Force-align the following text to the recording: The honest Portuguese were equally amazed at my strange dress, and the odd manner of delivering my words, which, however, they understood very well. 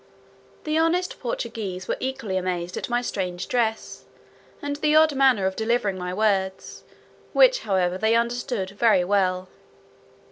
The 0.63 0.79
honest 0.79 1.19
Portuguese 1.19 1.87
were 1.87 1.95
equally 1.99 2.35
amazed 2.35 2.75
at 2.75 2.89
my 2.89 3.03
strange 3.03 3.47
dress, 3.47 4.05
and 4.59 4.77
the 4.77 4.95
odd 4.95 5.13
manner 5.13 5.45
of 5.45 5.55
delivering 5.55 5.99
my 5.99 6.11
words, 6.11 6.83
which, 7.33 7.59
however, 7.59 7.99
they 7.99 8.15
understood 8.15 8.71
very 8.71 9.03
well. 9.03 9.47